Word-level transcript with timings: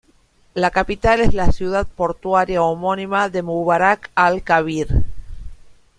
La 0.55 0.71
capital 0.71 1.19
es 1.21 1.35
la 1.35 1.51
ciudad 1.51 1.85
portuaria 1.85 2.63
homónima 2.63 3.29
de 3.29 3.43
Mubarak 3.43 4.09
al-Kabir. 4.15 5.05